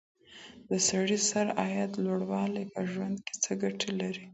[0.69, 4.25] د سړي سر عايد لوړوالی په ژوند کي څه ګټې لري؟